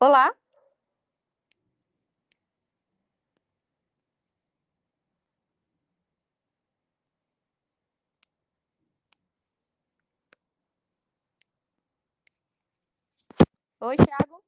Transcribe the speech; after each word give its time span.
Olá. 0.00 0.32
Oi, 13.80 13.96
Thiago. 13.96 14.42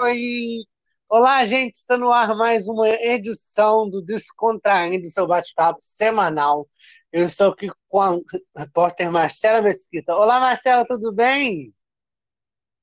Oi! 0.00 0.64
Olá, 1.08 1.46
gente! 1.46 1.74
Está 1.76 1.96
no 1.96 2.10
ar 2.12 2.36
mais 2.36 2.68
uma 2.68 2.88
edição 2.88 3.88
do 3.88 4.02
Descontraindo, 4.02 5.06
seu 5.06 5.26
bate-papo 5.26 5.78
semanal. 5.80 6.68
Eu 7.12 7.26
estou 7.26 7.52
aqui 7.52 7.68
com 7.88 8.00
a 8.00 8.18
repórter 8.56 9.10
Marcela 9.10 9.62
Mesquita. 9.62 10.14
Olá, 10.14 10.40
Marcela, 10.40 10.84
tudo 10.86 11.12
bem? 11.12 11.72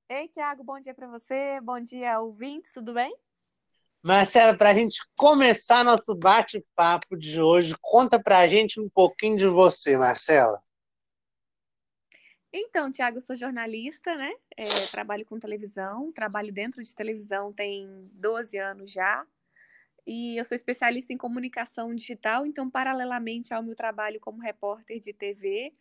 Ei, 0.08 0.28
Thiago, 0.28 0.64
bom 0.64 0.80
dia 0.80 0.94
para 0.94 1.08
você. 1.08 1.60
Bom 1.62 1.80
dia, 1.80 2.20
ouvintes, 2.20 2.72
tudo 2.72 2.94
bem? 2.94 3.12
Marcela, 4.04 4.56
para 4.56 4.70
a 4.70 4.74
gente 4.74 5.02
começar 5.18 5.84
nosso 5.84 6.14
bate-papo 6.14 7.18
de 7.18 7.42
hoje, 7.42 7.74
conta 7.82 8.22
para 8.22 8.38
a 8.38 8.48
gente 8.48 8.80
um 8.80 8.88
pouquinho 8.88 9.36
de 9.36 9.48
você, 9.48 9.98
Marcela. 9.98 10.62
Então, 12.54 12.92
Tiago, 12.92 13.18
eu 13.18 13.22
sou 13.22 13.36
jornalista, 13.36 14.16
né? 14.16 14.32
É, 14.56 14.66
trabalho 14.92 15.26
com 15.26 15.40
televisão, 15.40 16.12
trabalho 16.12 16.54
dentro 16.54 16.84
de 16.84 16.94
televisão 16.94 17.52
tem 17.52 18.08
12 18.14 18.60
anos 18.60 18.92
já. 18.92 19.26
E 20.06 20.38
eu 20.38 20.46
sou 20.46 20.56
especialista 20.56 21.14
em 21.14 21.18
comunicação 21.18 21.96
digital, 21.96 22.46
então, 22.46 22.70
paralelamente 22.70 23.56
ao 23.56 23.64
meu 23.64 23.76
trabalho 23.76 24.20
como 24.20 24.40
repórter 24.40 25.00
de 25.00 25.12
TV, 25.12 25.74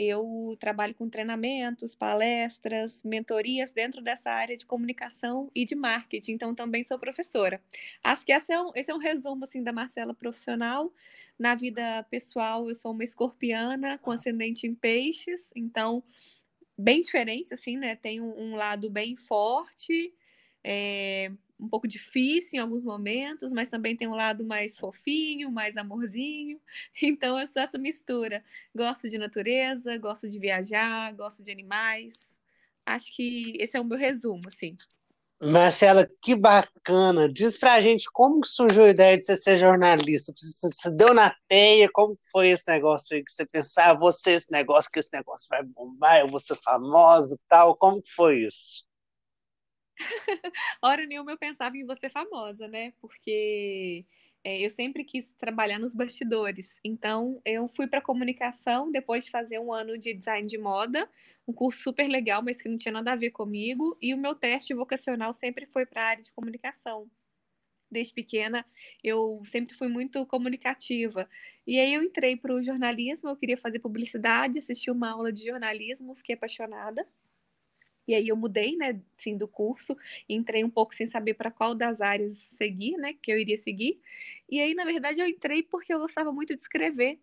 eu 0.00 0.56
trabalho 0.58 0.94
com 0.94 1.10
treinamentos, 1.10 1.94
palestras, 1.94 3.02
mentorias 3.04 3.70
dentro 3.70 4.00
dessa 4.00 4.30
área 4.30 4.56
de 4.56 4.64
comunicação 4.64 5.50
e 5.54 5.66
de 5.66 5.74
marketing, 5.74 6.32
então 6.32 6.54
também 6.54 6.82
sou 6.82 6.98
professora. 6.98 7.60
Acho 8.02 8.24
que 8.24 8.32
esse 8.32 8.50
é 8.50 8.60
um, 8.60 8.70
esse 8.74 8.90
é 8.90 8.94
um 8.94 8.98
resumo 8.98 9.44
assim 9.44 9.62
da 9.62 9.72
Marcela 9.72 10.14
profissional. 10.14 10.90
Na 11.38 11.54
vida 11.54 12.02
pessoal, 12.10 12.66
eu 12.68 12.74
sou 12.74 12.92
uma 12.92 13.04
escorpiana 13.04 13.98
com 13.98 14.10
ascendente 14.10 14.66
em 14.66 14.74
peixes, 14.74 15.50
então 15.54 16.02
bem 16.78 17.02
diferente 17.02 17.52
assim, 17.52 17.76
né? 17.76 17.94
Tem 17.94 18.22
um, 18.22 18.38
um 18.40 18.56
lado 18.56 18.88
bem 18.88 19.16
forte, 19.16 20.14
é, 20.64 21.30
um 21.60 21.68
pouco 21.68 21.86
difícil 21.86 22.58
em 22.58 22.62
alguns 22.62 22.84
momentos, 22.84 23.52
mas 23.52 23.68
também 23.68 23.96
tem 23.96 24.08
um 24.08 24.14
lado 24.14 24.44
mais 24.44 24.78
fofinho, 24.78 25.50
mais 25.50 25.76
amorzinho. 25.76 26.60
Então, 27.02 27.38
eu 27.38 27.46
sou 27.48 27.62
essa 27.62 27.78
mistura. 27.78 28.42
Gosto 28.74 29.08
de 29.08 29.18
natureza, 29.18 29.96
gosto 29.98 30.28
de 30.28 30.38
viajar, 30.38 31.12
gosto 31.14 31.42
de 31.42 31.50
animais. 31.50 32.38
Acho 32.86 33.14
que 33.14 33.56
esse 33.58 33.76
é 33.76 33.80
o 33.80 33.84
meu 33.84 33.98
resumo, 33.98 34.42
assim. 34.46 34.76
Marcela, 35.42 36.06
que 36.20 36.34
bacana! 36.34 37.26
Diz 37.26 37.56
pra 37.56 37.80
gente 37.80 38.04
como 38.12 38.44
surgiu 38.44 38.84
a 38.84 38.90
ideia 38.90 39.16
de 39.16 39.24
você 39.24 39.36
ser 39.36 39.56
jornalista. 39.56 40.34
Você 40.36 40.90
deu 40.90 41.14
na 41.14 41.34
teia, 41.48 41.88
como 41.90 42.18
foi 42.30 42.50
esse 42.50 42.70
negócio 42.70 43.16
aí 43.16 43.24
que 43.24 43.32
você 43.32 43.46
pensava, 43.46 43.92
ah, 43.92 43.98
você 43.98 44.32
esse 44.32 44.52
negócio, 44.52 44.90
que 44.90 44.98
esse 44.98 45.08
negócio 45.12 45.46
vai 45.48 45.62
bombar, 45.62 46.20
eu 46.20 46.28
vou 46.28 46.38
ser 46.38 46.56
famosa 46.56 47.34
e 47.34 47.38
tal. 47.48 47.74
Como 47.74 48.02
foi 48.14 48.46
isso? 48.46 48.84
Hora 50.82 51.06
nenhuma 51.06 51.32
eu 51.32 51.38
pensava 51.38 51.76
em 51.76 51.84
você 51.84 52.08
famosa, 52.08 52.66
né? 52.68 52.92
Porque 53.00 54.06
é, 54.44 54.64
eu 54.64 54.70
sempre 54.70 55.04
quis 55.04 55.30
trabalhar 55.38 55.78
nos 55.78 55.94
bastidores. 55.94 56.78
Então, 56.84 57.40
eu 57.44 57.68
fui 57.68 57.86
para 57.86 58.00
comunicação 58.00 58.90
depois 58.90 59.24
de 59.24 59.30
fazer 59.30 59.58
um 59.58 59.72
ano 59.72 59.98
de 59.98 60.14
design 60.14 60.46
de 60.48 60.58
moda, 60.58 61.08
um 61.46 61.52
curso 61.52 61.82
super 61.82 62.08
legal, 62.08 62.42
mas 62.42 62.60
que 62.60 62.68
não 62.68 62.78
tinha 62.78 62.92
nada 62.92 63.12
a 63.12 63.16
ver 63.16 63.30
comigo. 63.30 63.96
E 64.00 64.14
o 64.14 64.18
meu 64.18 64.34
teste 64.34 64.74
vocacional 64.74 65.34
sempre 65.34 65.66
foi 65.66 65.84
para 65.86 66.02
a 66.02 66.06
área 66.08 66.22
de 66.22 66.32
comunicação. 66.32 67.10
Desde 67.90 68.14
pequena, 68.14 68.64
eu 69.02 69.42
sempre 69.46 69.76
fui 69.76 69.88
muito 69.88 70.24
comunicativa. 70.26 71.28
E 71.66 71.78
aí 71.78 71.94
eu 71.94 72.02
entrei 72.02 72.36
para 72.36 72.54
o 72.54 72.62
jornalismo, 72.62 73.30
eu 73.30 73.36
queria 73.36 73.58
fazer 73.58 73.80
publicidade, 73.80 74.58
assisti 74.60 74.90
uma 74.90 75.10
aula 75.10 75.32
de 75.32 75.44
jornalismo, 75.46 76.14
fiquei 76.14 76.36
apaixonada. 76.36 77.06
E 78.10 78.14
aí 78.14 78.26
eu 78.28 78.36
mudei, 78.36 78.76
né, 78.76 79.00
sim, 79.18 79.36
do 79.36 79.46
curso, 79.46 79.96
entrei 80.28 80.64
um 80.64 80.70
pouco 80.70 80.92
sem 80.96 81.06
saber 81.06 81.34
para 81.34 81.48
qual 81.48 81.76
das 81.76 82.00
áreas 82.00 82.36
seguir, 82.58 82.96
né, 82.96 83.14
que 83.14 83.30
eu 83.32 83.38
iria 83.38 83.56
seguir. 83.56 84.00
E 84.48 84.60
aí, 84.60 84.74
na 84.74 84.84
verdade, 84.84 85.20
eu 85.20 85.28
entrei 85.28 85.62
porque 85.62 85.94
eu 85.94 86.00
gostava 86.00 86.32
muito 86.32 86.56
de 86.56 86.60
escrever. 86.60 87.20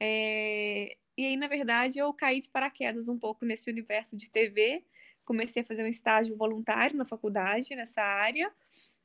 É... 0.00 0.96
E 1.18 1.26
aí, 1.26 1.36
na 1.36 1.48
verdade, 1.48 1.98
eu 1.98 2.12
caí 2.14 2.40
de 2.40 2.48
paraquedas 2.48 3.08
um 3.08 3.18
pouco 3.18 3.44
nesse 3.44 3.70
universo 3.70 4.16
de 4.16 4.30
TV. 4.30 4.82
Comecei 5.24 5.62
a 5.62 5.66
fazer 5.66 5.82
um 5.84 5.86
estágio 5.86 6.36
voluntário 6.36 6.96
na 6.96 7.04
faculdade, 7.04 7.74
nessa 7.76 8.02
área. 8.02 8.50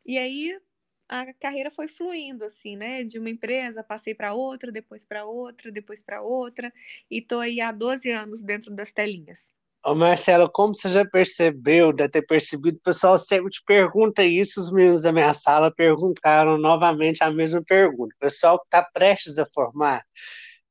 E 0.06 0.18
aí 0.18 0.58
a 1.10 1.34
carreira 1.34 1.72
foi 1.72 1.88
fluindo, 1.90 2.46
assim, 2.46 2.78
né? 2.78 3.04
De 3.04 3.20
uma 3.20 3.30
empresa, 3.30 3.84
passei 3.84 4.16
para 4.16 4.34
outra, 4.34 4.72
depois 4.72 5.04
para 5.06 5.26
outra, 5.26 5.72
depois 5.72 6.02
para 6.02 6.22
outra. 6.22 6.74
E 7.12 7.22
tô 7.22 7.40
aí 7.40 7.62
há 7.62 7.72
12 7.74 8.10
anos 8.12 8.42
dentro 8.42 8.72
das 8.74 8.94
telinhas. 8.94 9.57
Ô 9.86 9.96
Marcelo, 9.96 10.50
como 10.52 10.76
você 10.76 10.90
já 10.90 11.06
percebeu, 11.06 11.94
deve 11.94 12.10
ter 12.10 12.22
percebido, 12.24 12.78
o 12.78 12.82
pessoal 12.82 13.18
sempre 13.18 13.50
te 13.52 13.64
pergunta 13.66 14.24
isso, 14.24 14.60
os 14.60 14.70
meninos 14.72 15.04
da 15.04 15.14
minha 15.14 15.34
sala 15.34 15.74
perguntaram 15.74 16.58
novamente 16.58 17.24
a 17.24 17.32
mesma 17.32 17.64
pergunta. 17.64 18.14
O 18.16 18.20
pessoal 18.20 18.60
que 18.60 18.66
está 18.66 18.84
prestes 18.84 19.40
a 19.40 19.46
formar, 19.46 20.04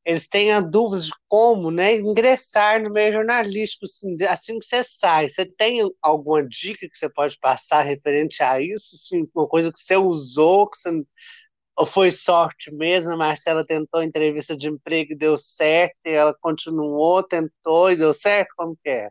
eles 0.04 0.28
têm 0.28 0.52
a 0.52 0.60
dúvida 0.60 1.02
de 1.02 1.12
como 1.28 1.70
né, 1.70 1.96
ingressar 1.96 2.82
no 2.82 2.90
meio 2.92 3.12
jornalístico, 3.14 3.86
assim, 3.86 4.16
assim 4.24 4.58
que 4.58 4.66
você 4.66 4.84
sai. 4.84 5.28
Você 5.28 5.46
tem 5.46 5.80
alguma 6.02 6.46
dica 6.46 6.88
que 6.88 6.98
você 6.98 7.08
pode 7.10 7.38
passar 7.40 7.82
referente 7.82 8.42
a 8.42 8.60
isso? 8.60 8.96
Assim, 8.96 9.26
uma 9.34 9.48
coisa 9.48 9.72
que 9.72 9.80
você 9.80 9.96
usou, 9.96 10.70
que 10.70 10.78
você 10.78 10.90
foi 11.84 12.10
sorte 12.10 12.72
mesmo? 12.72 13.12
A 13.12 13.16
Marcela 13.16 13.66
tentou 13.66 14.02
entrevista 14.02 14.56
de 14.56 14.68
emprego 14.68 15.12
e 15.12 15.16
deu 15.16 15.36
certo, 15.36 15.96
e 16.06 16.10
ela 16.10 16.32
continuou, 16.32 17.22
tentou 17.22 17.90
e 17.90 17.96
deu 17.96 18.14
certo? 18.14 18.54
Como 18.56 18.76
que 18.82 18.88
é? 18.88 19.10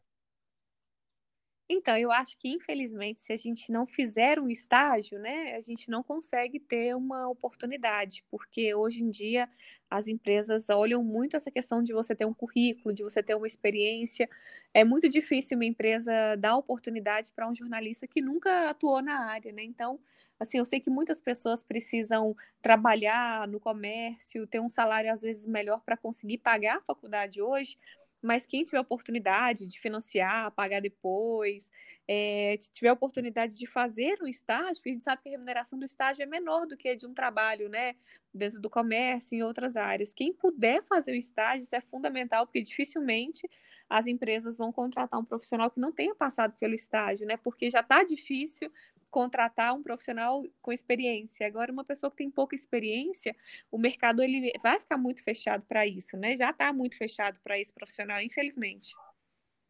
Então, 1.67 1.97
eu 1.97 2.11
acho 2.11 2.37
que, 2.37 2.47
infelizmente, 2.47 3.21
se 3.21 3.33
a 3.33 3.37
gente 3.37 3.71
não 3.71 3.87
fizer 3.87 4.39
um 4.39 4.49
estágio, 4.49 5.17
né, 5.17 5.55
a 5.55 5.61
gente 5.61 5.89
não 5.89 6.03
consegue 6.03 6.59
ter 6.59 6.95
uma 6.95 7.27
oportunidade, 7.27 8.23
porque 8.29 8.75
hoje 8.75 9.03
em 9.03 9.09
dia 9.09 9.49
as 9.89 10.07
empresas 10.07 10.69
olham 10.69 11.03
muito 11.03 11.35
essa 11.35 11.49
questão 11.49 11.81
de 11.81 11.91
você 11.91 12.15
ter 12.15 12.25
um 12.25 12.33
currículo, 12.33 12.93
de 12.93 13.01
você 13.01 13.23
ter 13.23 13.33
uma 13.33 13.47
experiência. 13.47 14.29
É 14.75 14.83
muito 14.83 15.09
difícil 15.09 15.57
uma 15.57 15.65
empresa 15.65 16.35
dar 16.37 16.55
oportunidade 16.55 17.31
para 17.35 17.49
um 17.49 17.55
jornalista 17.55 18.07
que 18.07 18.21
nunca 18.21 18.69
atuou 18.69 19.01
na 19.01 19.25
área, 19.31 19.51
né? 19.51 19.63
Então, 19.63 19.99
assim, 20.39 20.57
eu 20.57 20.65
sei 20.65 20.79
que 20.79 20.89
muitas 20.89 21.19
pessoas 21.21 21.63
precisam 21.63 22.35
trabalhar 22.61 23.47
no 23.47 23.59
comércio, 23.59 24.47
ter 24.47 24.59
um 24.59 24.69
salário 24.69 25.11
às 25.11 25.21
vezes 25.21 25.45
melhor 25.45 25.81
para 25.83 25.97
conseguir 25.97 26.39
pagar 26.39 26.77
a 26.77 26.81
faculdade 26.81 27.41
hoje, 27.41 27.77
mas 28.25 28.45
quem 28.45 28.63
tiver 28.63 28.79
oportunidade 28.79 29.67
de 29.67 29.79
financiar, 29.79 30.51
pagar 30.51 30.81
depois, 30.81 31.69
é, 32.07 32.57
tiver 32.73 32.91
oportunidade 32.91 33.57
de 33.57 33.67
fazer 33.67 34.17
um 34.21 34.27
estágio, 34.27 34.75
porque 34.75 34.89
a 34.89 34.93
gente 34.93 35.03
sabe 35.03 35.21
que 35.21 35.29
a 35.29 35.31
remuneração 35.33 35.77
do 35.77 35.85
estágio 35.85 36.23
é 36.23 36.25
menor 36.25 36.65
do 36.65 36.75
que 36.75 36.89
a 36.89 36.95
de 36.95 37.05
um 37.05 37.13
trabalho, 37.13 37.69
né, 37.69 37.95
dentro 38.33 38.59
do 38.59 38.69
comércio, 38.69 39.37
em 39.37 39.43
outras 39.43 39.77
áreas. 39.77 40.13
Quem 40.13 40.33
puder 40.33 40.81
fazer 40.81 41.11
o 41.11 41.15
estágio, 41.15 41.63
isso 41.63 41.75
é 41.75 41.81
fundamental, 41.81 42.47
porque 42.47 42.61
dificilmente 42.61 43.47
as 43.87 44.07
empresas 44.07 44.57
vão 44.57 44.71
contratar 44.71 45.19
um 45.19 45.25
profissional 45.25 45.69
que 45.69 45.79
não 45.79 45.91
tenha 45.91 46.15
passado 46.15 46.55
pelo 46.59 46.73
estágio, 46.73 47.27
né, 47.27 47.37
porque 47.37 47.69
já 47.69 47.81
está 47.81 48.03
difícil 48.03 48.71
contratar 49.15 49.73
um 49.73 49.81
profissional 49.81 50.43
com 50.61 50.73
experiência. 50.73 51.47
Agora, 51.47 51.71
uma 51.71 51.85
pessoa 51.85 52.11
que 52.11 52.17
tem 52.17 52.29
pouca 52.29 52.53
experiência, 52.53 53.33
o 53.71 53.77
mercado 53.77 54.21
ele 54.21 54.51
vai 54.61 54.77
ficar 54.77 54.97
muito 54.97 55.23
fechado 55.23 55.65
para 55.69 55.87
isso, 55.87 56.17
né? 56.17 56.35
Já 56.35 56.49
está 56.49 56.73
muito 56.73 56.97
fechado 56.97 57.39
para 57.41 57.57
esse 57.57 57.73
profissional, 57.73 58.21
infelizmente. 58.21 58.89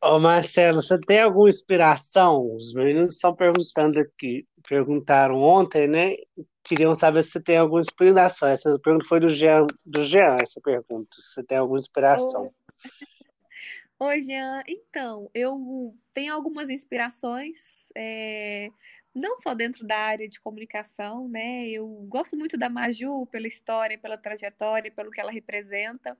Ô 0.03 0.17
Marcelo, 0.17 0.81
você 0.81 0.99
tem 0.99 1.21
alguma 1.21 1.47
inspiração? 1.47 2.55
Os 2.55 2.73
meninos 2.73 3.13
estão 3.13 3.35
perguntando 3.35 3.99
aqui, 3.99 4.47
perguntaram 4.67 5.35
ontem, 5.35 5.87
né? 5.87 6.15
Queriam 6.63 6.95
saber 6.95 7.21
se 7.21 7.33
você 7.33 7.43
tem 7.43 7.57
alguma 7.57 7.81
inspiração. 7.81 8.49
Essa 8.49 8.79
pergunta 8.79 9.05
foi 9.07 9.19
do 9.19 9.29
Jean, 9.29 9.67
do 9.85 10.03
Jean 10.03 10.37
essa 10.41 10.59
pergunta. 10.59 11.15
Se 11.19 11.33
você 11.33 11.43
tem 11.43 11.59
alguma 11.59 11.77
inspiração. 11.77 12.51
Oi, 13.99 14.21
Jean. 14.23 14.63
Então, 14.67 15.29
eu 15.35 15.95
tenho 16.15 16.33
algumas 16.33 16.67
inspirações. 16.71 17.87
É 17.95 18.71
não 19.15 19.39
só 19.39 19.55
dentro 19.55 19.87
da 19.87 19.97
área 19.97 20.27
de 20.27 20.39
comunicação, 20.41 21.29
né? 21.29 21.69
Eu 21.69 21.87
gosto 22.09 22.35
muito 22.35 22.57
da 22.57 22.69
Maju 22.69 23.25
pela 23.27 23.47
história, 23.47 23.97
pela 23.97 24.17
trajetória, 24.17 24.91
pelo 24.91 25.09
que 25.09 25.21
ela 25.21 25.31
representa, 25.31 26.17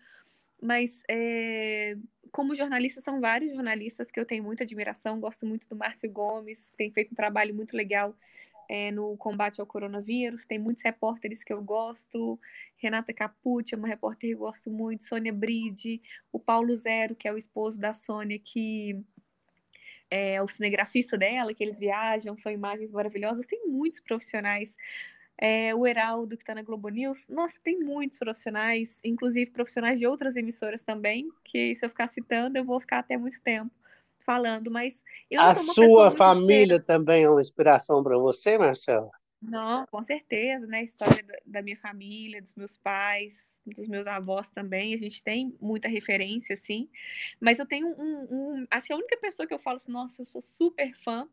mas 0.62 1.04
é, 1.10 1.98
como 2.32 2.56
jornalista, 2.56 3.02
são 3.02 3.20
vários 3.20 3.54
jornalistas 3.54 4.10
que 4.10 4.20
eu 4.20 4.26
tenho 4.26 4.44
muita 4.44 4.64
admiração. 4.64 5.20
Gosto 5.20 5.46
muito 5.46 5.68
do 5.68 5.76
Márcio 5.76 6.10
Gomes, 6.10 6.72
tem 6.78 6.92
feito 6.92 7.12
um 7.12 7.16
trabalho 7.16 7.54
muito 7.54 7.76
legal 7.76 8.16
é, 8.70 8.92
no 8.92 9.16
combate 9.18 9.62
ao 9.62 9.68
coronavírus. 9.68 10.46
Tem 10.46 10.58
muitos 10.58 10.84
repórteres 10.84 11.44
que 11.44 11.54
eu 11.54 11.62
gosto. 11.62 12.40
Renata 12.78 13.14
Capucci 13.14 13.76
é 13.76 13.78
uma 13.78 13.88
repórter 13.88 14.30
que 14.30 14.36
eu 14.36 14.40
gosto 14.40 14.70
muito. 14.70 15.04
Sônia 15.04 15.34
Bride, 15.34 16.02
o 16.32 16.40
Paulo 16.40 16.76
Zero, 16.76 17.16
que 17.16 17.28
é 17.28 17.34
o 17.34 17.38
esposo 17.38 17.80
da 17.80 17.94
Sônia, 17.94 18.40
que 18.40 19.04
é, 20.10 20.42
o 20.42 20.48
cinegrafista 20.48 21.18
dela, 21.18 21.54
que 21.54 21.64
eles 21.64 21.80
viajam, 21.80 22.38
são 22.38 22.52
imagens 22.52 22.92
maravilhosas. 22.92 23.46
Tem 23.46 23.68
muitos 23.68 24.00
profissionais. 24.00 24.76
É, 25.38 25.76
o 25.76 25.86
Heraldo, 25.86 26.38
que 26.38 26.44
está 26.44 26.56
na 26.56 26.62
Globo 26.62 26.88
News. 26.90 27.26
Nossa, 27.28 27.56
tem 27.64 27.80
muitos 27.80 28.18
profissionais, 28.18 29.00
inclusive 29.04 29.52
profissionais 29.52 30.00
de 30.00 30.08
outras 30.08 30.36
emissoras 30.36 30.82
também, 30.82 31.30
que 31.44 31.76
se 31.76 31.86
eu 31.86 31.90
ficar 31.90 32.08
citando, 32.08 32.58
eu 32.58 32.64
vou 32.64 32.80
ficar 32.80 33.00
até 33.00 33.18
muito 33.18 33.42
tempo 33.42 33.72
falando, 34.26 34.72
mas 34.72 35.04
a 35.38 35.54
sua 35.54 36.12
família 36.12 36.80
também 36.82 37.24
é 37.24 37.30
uma 37.30 37.40
inspiração 37.40 38.04
para 38.04 38.18
você, 38.18 38.58
Marcelo? 38.58 39.12
Não, 39.42 39.86
com 39.86 40.02
certeza, 40.02 40.66
né? 40.66 40.80
A 40.80 40.84
história 40.84 41.24
da 41.46 41.62
minha 41.62 41.78
família, 41.78 42.42
dos 42.42 42.56
meus 42.56 42.76
pais, 42.78 43.54
dos 43.66 43.88
meus 43.88 44.06
avós 44.08 44.50
também, 44.50 44.94
a 44.94 44.98
gente 44.98 45.24
tem 45.24 45.56
muita 45.62 45.88
referência, 45.88 46.54
assim. 46.54 46.90
Mas 47.40 47.60
eu 47.60 47.66
tenho 47.66 47.88
um, 47.88 48.28
um, 48.30 48.68
Acho 48.70 48.88
que 48.88 48.94
a 48.94 48.98
única 48.98 49.18
pessoa 49.18 49.48
que 49.48 49.54
eu 49.54 49.60
falo 49.60 49.78
assim, 49.78 49.92
nossa, 49.92 50.22
eu 50.22 50.26
sou 50.26 50.42
super 50.42 50.94
fã. 51.04 51.28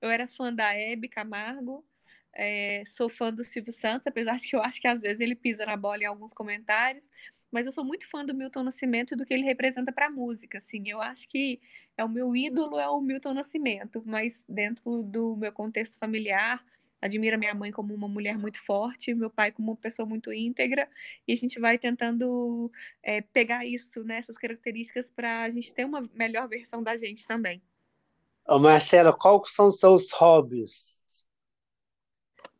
Eu 0.00 0.10
era 0.10 0.28
fã 0.28 0.52
da 0.52 0.74
Hebe 0.74 1.08
Camargo, 1.08 1.84
é, 2.32 2.84
sou 2.86 3.08
fã 3.08 3.32
do 3.32 3.44
Silvio 3.44 3.72
Santos, 3.72 4.06
apesar 4.06 4.38
de 4.38 4.48
que 4.48 4.56
eu 4.56 4.62
acho 4.62 4.80
que 4.80 4.88
às 4.88 5.02
vezes 5.02 5.20
ele 5.20 5.34
pisa 5.34 5.64
na 5.64 5.76
bola 5.76 6.02
em 6.02 6.06
alguns 6.06 6.32
comentários. 6.32 7.08
Mas 7.50 7.66
eu 7.66 7.72
sou 7.72 7.84
muito 7.84 8.08
fã 8.10 8.24
do 8.24 8.34
Milton 8.34 8.64
Nascimento 8.64 9.14
e 9.14 9.16
do 9.16 9.24
que 9.24 9.32
ele 9.32 9.44
representa 9.44 9.92
para 9.92 10.06
a 10.06 10.10
música, 10.10 10.58
assim. 10.58 10.82
Eu 10.88 11.00
acho 11.00 11.28
que 11.28 11.60
é 11.96 12.04
o 12.04 12.08
meu 12.08 12.34
ídolo 12.34 12.78
é 12.78 12.88
o 12.88 13.00
Milton 13.00 13.34
Nascimento, 13.34 14.02
mas 14.04 14.44
dentro 14.48 15.02
do 15.04 15.36
meu 15.36 15.52
contexto 15.52 15.96
familiar, 15.96 16.64
admiro 17.04 17.36
a 17.36 17.38
minha 17.38 17.54
mãe 17.54 17.70
como 17.70 17.94
uma 17.94 18.08
mulher 18.08 18.38
muito 18.38 18.58
forte, 18.64 19.14
meu 19.14 19.28
pai 19.28 19.52
como 19.52 19.72
uma 19.72 19.76
pessoa 19.76 20.06
muito 20.06 20.32
íntegra, 20.32 20.88
e 21.28 21.34
a 21.34 21.36
gente 21.36 21.60
vai 21.60 21.78
tentando 21.78 22.72
é, 23.02 23.20
pegar 23.20 23.66
isso, 23.66 24.02
né, 24.02 24.18
essas 24.18 24.38
características, 24.38 25.10
para 25.10 25.42
a 25.42 25.50
gente 25.50 25.72
ter 25.74 25.84
uma 25.84 26.08
melhor 26.14 26.48
versão 26.48 26.82
da 26.82 26.96
gente 26.96 27.26
também. 27.26 27.62
Ô 28.48 28.58
Marcela, 28.58 29.12
quais 29.12 29.52
são 29.52 29.70
seus 29.70 30.10
hobbies? 30.12 31.23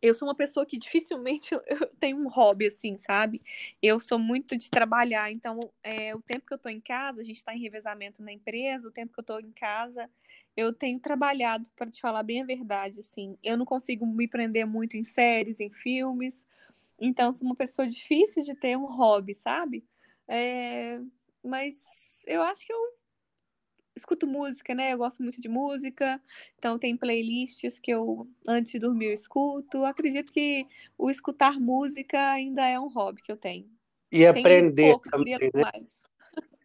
Eu 0.04 0.12
sou 0.12 0.28
uma 0.28 0.34
pessoa 0.34 0.66
que 0.66 0.76
dificilmente 0.76 1.54
eu 1.66 1.86
tenho 1.98 2.18
um 2.18 2.28
hobby 2.28 2.66
assim, 2.66 2.98
sabe? 2.98 3.40
Eu 3.80 3.98
sou 3.98 4.18
muito 4.18 4.54
de 4.54 4.68
trabalhar, 4.68 5.32
então 5.32 5.58
é, 5.82 6.14
o 6.14 6.20
tempo 6.20 6.44
que 6.46 6.52
eu 6.52 6.56
estou 6.56 6.70
em 6.70 6.80
casa, 6.80 7.22
a 7.22 7.24
gente 7.24 7.38
está 7.38 7.56
em 7.56 7.60
revezamento 7.60 8.22
na 8.22 8.30
empresa, 8.30 8.86
o 8.86 8.90
tempo 8.90 9.14
que 9.14 9.20
eu 9.20 9.22
estou 9.22 9.40
em 9.40 9.50
casa, 9.52 10.10
eu 10.54 10.74
tenho 10.74 11.00
trabalhado, 11.00 11.70
para 11.74 11.90
te 11.90 12.02
falar 12.02 12.22
bem 12.22 12.42
a 12.42 12.44
verdade, 12.44 13.00
assim. 13.00 13.38
Eu 13.42 13.56
não 13.56 13.64
consigo 13.64 14.06
me 14.06 14.28
prender 14.28 14.66
muito 14.66 14.94
em 14.94 15.04
séries, 15.04 15.58
em 15.58 15.70
filmes. 15.70 16.46
Então, 17.00 17.32
sou 17.32 17.46
uma 17.46 17.56
pessoa 17.56 17.88
difícil 17.88 18.42
de 18.42 18.54
ter 18.54 18.76
um 18.76 18.84
hobby, 18.84 19.34
sabe? 19.34 19.82
É... 20.28 21.00
Mas 21.42 21.80
eu 22.26 22.42
acho 22.42 22.66
que 22.66 22.72
eu 22.72 22.78
escuto 23.96 24.26
música, 24.26 24.74
né? 24.74 24.92
Eu 24.92 24.98
gosto 24.98 25.22
muito 25.22 25.40
de 25.40 25.48
música. 25.48 26.20
Então, 26.58 26.78
tem 26.78 26.96
playlists 26.96 27.78
que 27.78 27.90
eu, 27.90 28.28
antes 28.46 28.72
de 28.72 28.78
dormir, 28.78 29.06
eu 29.06 29.12
escuto. 29.12 29.84
Acredito 29.84 30.32
que 30.32 30.66
o 30.98 31.10
escutar 31.10 31.60
música 31.60 32.30
ainda 32.30 32.66
é 32.66 32.78
um 32.78 32.88
hobby 32.88 33.22
que 33.22 33.30
eu 33.32 33.36
tenho. 33.36 33.70
E 34.10 34.26
aprender 34.26 34.90
pouco, 34.90 35.10
também, 35.10 35.38
né? 35.54 35.64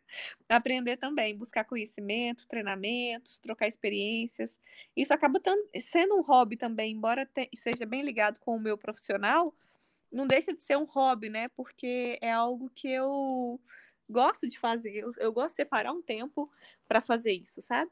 Aprender 0.50 0.98
também, 0.98 1.38
buscar 1.38 1.64
conhecimento, 1.64 2.48
treinamentos, 2.48 3.38
trocar 3.38 3.68
experiências. 3.68 4.60
Isso 4.96 5.14
acaba 5.14 5.40
sendo 5.80 6.16
um 6.16 6.24
hobby 6.24 6.58
também, 6.58 6.94
embora 6.94 7.30
seja 7.56 7.86
bem 7.86 8.02
ligado 8.02 8.40
com 8.40 8.56
o 8.56 8.60
meu 8.60 8.78
profissional, 8.78 9.54
não 10.12 10.26
deixa 10.26 10.54
de 10.54 10.62
ser 10.62 10.78
um 10.78 10.86
hobby, 10.86 11.30
né? 11.30 11.50
Porque 11.50 12.18
é 12.22 12.32
algo 12.32 12.70
que 12.74 12.88
eu 12.88 13.60
gosto 14.10 14.48
de 14.48 14.58
fazer. 14.58 14.96
Eu, 14.96 15.14
eu 15.18 15.32
gosto 15.32 15.50
de 15.50 15.56
separar 15.56 15.92
um 15.92 16.02
tempo 16.02 16.50
para 16.88 17.02
fazer 17.02 17.34
isso, 17.34 17.62
sabe? 17.62 17.90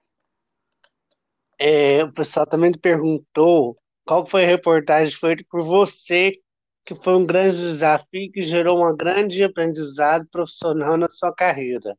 É, 1.59 2.03
o 2.03 2.11
pessoal 2.11 2.45
também 2.45 2.71
perguntou 2.71 3.77
qual 4.05 4.25
foi 4.25 4.43
a 4.43 4.47
reportagem 4.47 5.17
feita 5.17 5.43
por 5.49 5.63
você, 5.63 6.39
que 6.85 6.95
foi 6.95 7.15
um 7.15 7.25
grande 7.25 7.57
desafio 7.57 8.31
que 8.31 8.41
gerou 8.41 8.85
um 8.85 8.95
grande 8.95 9.43
aprendizado 9.43 10.27
profissional 10.31 10.97
na 10.97 11.09
sua 11.09 11.33
carreira. 11.33 11.97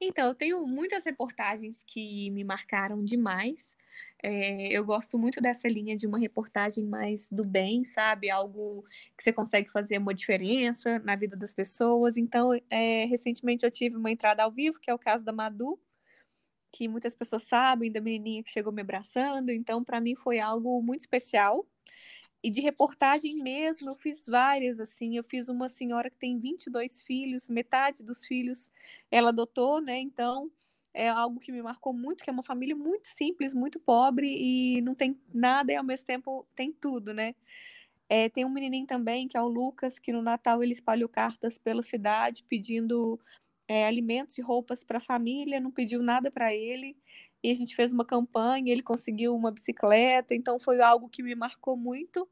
Então, 0.00 0.28
eu 0.28 0.34
tenho 0.34 0.66
muitas 0.66 1.04
reportagens 1.04 1.82
que 1.86 2.30
me 2.30 2.44
marcaram 2.44 3.04
demais. 3.04 3.76
É, 4.22 4.68
eu 4.72 4.84
gosto 4.84 5.18
muito 5.18 5.40
dessa 5.40 5.66
linha 5.68 5.96
de 5.96 6.06
uma 6.06 6.18
reportagem 6.18 6.84
mais 6.86 7.28
do 7.30 7.44
bem, 7.44 7.84
sabe? 7.84 8.30
Algo 8.30 8.84
que 9.16 9.24
você 9.24 9.32
consegue 9.32 9.70
fazer 9.70 9.98
uma 9.98 10.14
diferença 10.14 10.98
na 11.00 11.16
vida 11.16 11.36
das 11.36 11.52
pessoas. 11.52 12.16
Então, 12.16 12.52
é, 12.70 13.06
recentemente 13.06 13.64
eu 13.64 13.70
tive 13.70 13.96
uma 13.96 14.10
entrada 14.10 14.44
ao 14.44 14.52
vivo, 14.52 14.78
que 14.80 14.90
é 14.90 14.94
o 14.94 14.98
caso 14.98 15.24
da 15.24 15.32
Madu, 15.32 15.80
que 16.72 16.88
muitas 16.88 17.14
pessoas 17.14 17.44
sabem, 17.44 17.90
da 17.92 18.00
menininha 18.00 18.42
que 18.42 18.50
chegou 18.50 18.72
me 18.72 18.82
abraçando. 18.82 19.50
Então, 19.50 19.84
para 19.84 20.00
mim 20.00 20.14
foi 20.16 20.38
algo 20.40 20.82
muito 20.82 21.00
especial. 21.02 21.66
E 22.42 22.50
de 22.50 22.60
reportagem 22.60 23.42
mesmo, 23.42 23.90
eu 23.90 23.96
fiz 23.96 24.26
várias, 24.26 24.78
assim, 24.78 25.16
eu 25.16 25.24
fiz 25.24 25.48
uma 25.48 25.68
senhora 25.68 26.08
que 26.08 26.16
tem 26.16 26.38
22 26.38 27.02
filhos, 27.02 27.48
metade 27.48 28.02
dos 28.04 28.24
filhos 28.24 28.70
ela 29.10 29.30
adotou, 29.30 29.80
né, 29.80 29.98
então 30.00 30.50
é 30.94 31.08
algo 31.08 31.40
que 31.40 31.50
me 31.52 31.60
marcou 31.62 31.92
muito, 31.92 32.22
que 32.24 32.30
é 32.30 32.32
uma 32.32 32.42
família 32.42 32.76
muito 32.76 33.08
simples, 33.08 33.52
muito 33.54 33.78
pobre 33.80 34.28
e 34.28 34.80
não 34.82 34.94
tem 34.94 35.20
nada 35.34 35.72
e 35.72 35.76
ao 35.76 35.84
mesmo 35.84 36.06
tempo 36.06 36.46
tem 36.54 36.72
tudo, 36.72 37.12
né. 37.12 37.34
É, 38.08 38.28
tem 38.28 38.44
um 38.44 38.50
menininho 38.50 38.86
também, 38.86 39.28
que 39.28 39.36
é 39.36 39.42
o 39.42 39.48
Lucas, 39.48 39.98
que 39.98 40.12
no 40.12 40.22
Natal 40.22 40.62
ele 40.62 40.72
espalhou 40.72 41.08
cartas 41.08 41.58
pela 41.58 41.82
cidade 41.82 42.44
pedindo 42.48 43.20
é, 43.68 43.86
alimentos 43.86 44.38
e 44.38 44.42
roupas 44.42 44.84
para 44.84 44.98
a 44.98 45.00
família, 45.00 45.60
não 45.60 45.70
pediu 45.70 46.02
nada 46.02 46.30
para 46.30 46.54
ele, 46.54 46.96
e 47.42 47.50
a 47.50 47.54
gente 47.54 47.74
fez 47.74 47.92
uma 47.92 48.04
campanha, 48.04 48.72
ele 48.72 48.82
conseguiu 48.82 49.34
uma 49.34 49.50
bicicleta, 49.50 50.34
então 50.34 50.58
foi 50.58 50.80
algo 50.80 51.08
que 51.08 51.22
me 51.22 51.34
marcou 51.34 51.76
muito. 51.76 52.28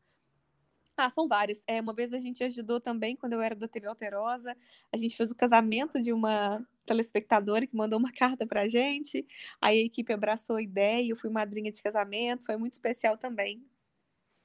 Ah, 0.96 1.10
são 1.10 1.28
vários. 1.28 1.62
É, 1.66 1.80
uma 1.80 1.92
vez 1.92 2.14
a 2.14 2.18
gente 2.18 2.42
ajudou 2.42 2.80
também, 2.80 3.14
quando 3.14 3.34
eu 3.34 3.42
era 3.42 3.54
da 3.54 3.68
TV 3.68 3.86
Alterosa, 3.86 4.56
a 4.90 4.96
gente 4.96 5.14
fez 5.14 5.30
o 5.30 5.34
casamento 5.34 6.00
de 6.00 6.12
uma 6.12 6.66
telespectadora 6.86 7.66
que 7.66 7.76
mandou 7.76 7.98
uma 7.98 8.12
carta 8.14 8.46
pra 8.46 8.66
gente, 8.66 9.26
aí 9.60 9.80
a 9.80 9.84
equipe 9.84 10.12
abraçou 10.12 10.56
a 10.56 10.62
ideia, 10.62 11.10
eu 11.10 11.16
fui 11.16 11.28
madrinha 11.28 11.70
de 11.70 11.82
casamento, 11.82 12.46
foi 12.46 12.56
muito 12.56 12.72
especial 12.74 13.18
também. 13.18 13.62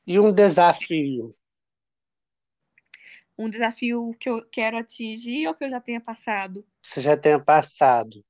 E 0.06 0.20
um 0.20 0.34
desafio? 0.34 1.36
Um 3.38 3.50
desafio 3.50 4.14
que 4.20 4.30
eu 4.30 4.46
quero 4.52 4.78
atingir 4.78 5.48
ou 5.48 5.56
que 5.56 5.64
eu 5.64 5.70
já 5.70 5.80
tenha 5.80 6.02
passado? 6.02 6.66
Você 6.84 7.00
já 7.02 7.16
tenha 7.16 7.40
passado. 7.40 8.24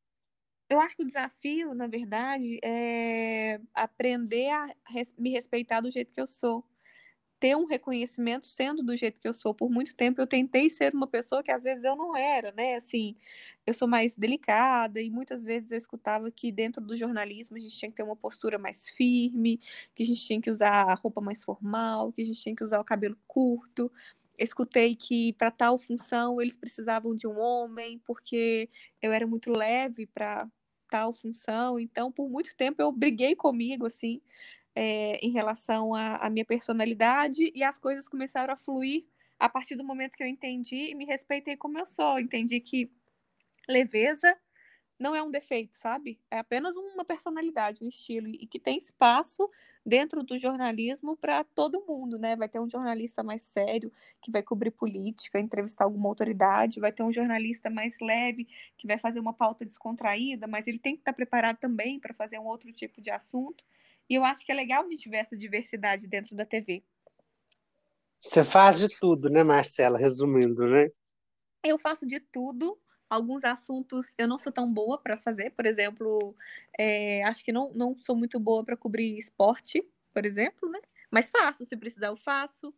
Eu 0.72 0.80
acho 0.80 0.96
que 0.96 1.04
o 1.04 1.06
desafio, 1.06 1.74
na 1.74 1.86
verdade, 1.86 2.58
é 2.64 3.60
aprender 3.74 4.50
a 4.52 4.68
me 5.18 5.30
respeitar 5.32 5.82
do 5.82 5.92
jeito 5.92 6.14
que 6.14 6.22
eu 6.22 6.26
sou. 6.26 6.64
Ter 7.40 7.58
um 7.58 7.66
reconhecimento 7.66 8.46
sendo 8.46 8.82
do 8.82 8.96
jeito 8.96 9.20
que 9.20 9.28
eu 9.28 9.34
sou. 9.34 9.54
Por 9.54 9.70
muito 9.70 9.94
tempo 9.98 10.22
eu 10.22 10.28
tentei 10.28 10.70
ser 10.70 10.96
uma 10.96 11.08
pessoa 11.08 11.44
que 11.44 11.52
às 11.52 11.66
vezes 11.66 11.84
eu 11.84 11.98
não 11.98 12.16
era, 12.16 12.54
né? 12.54 12.76
Assim, 12.76 13.18
eu 13.68 13.74
sou 13.74 13.86
mais 13.86 14.16
delicada 14.16 15.02
e 15.02 15.10
muitas 15.10 15.44
vezes 15.44 15.72
eu 15.74 15.78
escutava 15.78 16.32
que 16.32 16.54
dentro 16.54 16.82
do 16.82 16.96
jornalismo 16.96 17.58
a 17.58 17.60
gente 17.60 17.78
tinha 17.78 17.92
que 17.92 17.98
ter 17.98 18.04
uma 18.04 18.16
postura 18.16 18.58
mais 18.58 18.90
firme, 18.92 19.60
que 19.94 20.04
a 20.04 20.06
gente 20.06 20.26
tinha 20.26 20.42
que 20.42 20.50
usar 20.50 20.90
a 20.90 20.94
roupa 20.96 21.20
mais 21.20 21.44
formal, 21.44 22.14
que 22.14 22.22
a 22.22 22.26
gente 22.26 22.42
tinha 22.42 22.56
que 22.56 22.64
usar 22.64 22.80
o 22.80 22.86
cabelo 22.86 23.18
curto 23.28 23.92
escutei 24.40 24.96
que 24.96 25.34
para 25.34 25.52
tal 25.52 25.78
função 25.78 26.42
eles 26.42 26.58
precisavam 26.58 27.16
de 27.16 27.28
um 27.28 27.38
homem, 27.40 28.00
porque 28.06 28.70
eu 29.02 29.12
era 29.12 29.28
muito 29.28 29.52
leve 29.52 30.08
para 30.08 30.50
tal 30.92 31.14
função. 31.14 31.80
Então, 31.80 32.12
por 32.12 32.30
muito 32.30 32.56
tempo, 32.56 32.82
eu 32.82 32.92
briguei 32.92 33.36
comigo, 33.36 33.88
assim, 33.88 34.22
é, 34.76 35.14
em 35.26 35.32
relação 35.32 35.96
à 35.96 36.30
minha 36.30 36.46
personalidade, 36.46 37.52
e 37.56 37.64
as 37.64 37.80
coisas 37.80 38.08
começaram 38.10 38.54
a 38.54 38.58
fluir 38.58 39.06
a 39.40 39.50
partir 39.50 39.76
do 39.76 39.84
momento 39.84 40.16
que 40.16 40.24
eu 40.24 40.28
entendi 40.28 40.92
e 40.92 40.96
me 40.96 41.06
respeitei 41.06 41.58
como 41.58 41.80
eu 41.80 41.88
sou. 41.88 42.20
Entendi 42.20 42.60
que 42.60 42.92
leveza 43.68 44.38
não 45.02 45.16
é 45.16 45.24
um 45.24 45.32
defeito, 45.32 45.76
sabe? 45.76 46.20
É 46.30 46.38
apenas 46.38 46.76
uma 46.76 47.04
personalidade, 47.04 47.84
um 47.84 47.88
estilo, 47.88 48.28
e 48.28 48.46
que 48.46 48.60
tem 48.60 48.78
espaço 48.78 49.50
dentro 49.84 50.22
do 50.22 50.38
jornalismo 50.38 51.18
para 51.18 51.44
todo 51.44 51.84
mundo, 51.88 52.20
né? 52.20 52.36
Vai 52.36 52.48
ter 52.48 52.60
um 52.60 52.70
jornalista 52.70 53.24
mais 53.24 53.42
sério 53.42 53.92
que 54.22 54.30
vai 54.30 54.44
cobrir 54.44 54.70
política, 54.70 55.40
entrevistar 55.40 55.86
alguma 55.86 56.08
autoridade, 56.08 56.80
vai 56.80 56.92
ter 56.92 57.02
um 57.02 57.12
jornalista 57.12 57.68
mais 57.68 57.96
leve 58.00 58.48
que 58.78 58.86
vai 58.86 59.00
fazer 59.00 59.20
uma 59.20 59.34
pauta 59.34 59.66
descontraída, 59.66 60.46
mas 60.46 60.68
ele 60.68 60.78
tem 60.78 60.94
que 60.94 61.02
estar 61.02 61.14
preparado 61.14 61.58
também 61.58 62.00
para 62.00 62.14
fazer 62.14 62.38
um 62.38 62.46
outro 62.46 62.72
tipo 62.72 63.02
de 63.02 63.10
assunto. 63.10 63.64
E 64.08 64.14
eu 64.14 64.24
acho 64.24 64.46
que 64.46 64.52
é 64.52 64.56
legal 64.56 64.86
a 64.86 64.90
gente 64.90 65.10
ver 65.10 65.18
essa 65.18 65.36
diversidade 65.36 66.06
dentro 66.06 66.36
da 66.36 66.46
TV. 66.46 66.84
Você 68.20 68.44
faz 68.44 68.78
de 68.78 68.88
tudo, 69.00 69.32
né, 69.32 69.44
Marcela? 69.44 69.98
Resumindo, 69.98 70.68
né? 70.68 70.92
Eu 71.64 71.80
faço 71.80 72.06
de 72.06 72.20
tudo 72.20 72.78
alguns 73.12 73.44
assuntos 73.44 74.14
eu 74.18 74.26
não 74.26 74.40
sou 74.40 74.54
tão 74.54 74.72
boa 74.72 74.98
para 74.98 75.18
fazer, 75.18 75.52
por 75.52 75.66
exemplo, 75.66 76.34
é, 76.80 77.22
acho 77.26 77.44
que 77.44 77.52
não, 77.52 77.74
não 77.74 77.94
sou 78.00 78.16
muito 78.16 78.40
boa 78.40 78.64
para 78.64 78.78
cobrir 78.78 79.20
esporte, 79.20 79.86
por 80.14 80.26
exemplo, 80.26 80.70
né? 80.70 80.80
Mas 81.12 81.30
faço, 81.30 81.66
se 81.66 81.76
precisar, 81.76 82.08
eu 82.08 82.16
faço. 82.16 82.74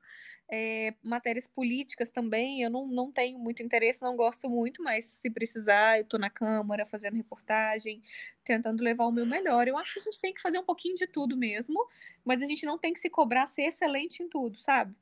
É, 0.52 0.94
matérias 1.04 1.48
políticas 1.48 2.10
também, 2.10 2.64
eu 2.64 2.70
não, 2.70 2.88
não 2.88 3.12
tenho 3.12 3.38
muito 3.38 3.62
interesse, 3.62 4.02
não 4.02 4.16
gosto 4.16 4.50
muito, 4.50 4.84
mas 4.84 5.06
se 5.06 5.30
precisar, 5.30 6.00
eu 6.00 6.04
estou 6.04 6.20
na 6.20 6.32
Câmara 6.32 6.86
fazendo 6.88 7.16
reportagem, 7.16 8.02
tentando 8.44 8.84
levar 8.84 9.06
o 9.06 9.12
meu 9.12 9.26
melhor. 9.26 9.68
Eu 9.68 9.78
acho 9.78 9.94
que 9.94 10.00
a 10.00 10.04
gente 10.04 10.20
tem 10.20 10.34
que 10.34 10.42
fazer 10.42 10.58
um 10.58 10.66
pouquinho 10.66 10.96
de 10.96 11.06
tudo 11.06 11.38
mesmo, 11.38 11.88
mas 12.26 12.42
a 12.42 12.46
gente 12.46 12.66
não 12.66 12.78
tem 12.78 12.92
que 12.92 13.00
se 13.00 13.10
cobrar 13.10 13.46
ser 13.46 13.64
excelente 13.64 14.24
em 14.24 14.28
tudo, 14.28 14.58
sabe? 14.60 14.96